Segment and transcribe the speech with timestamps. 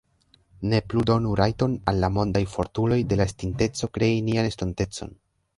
[0.71, 5.19] Ne plu donu rajton al la mondaj fortuloj de la estinteco krei nian estontecon